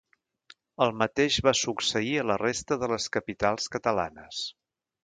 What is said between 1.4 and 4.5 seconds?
va succeir a la resta de les capitals catalanes.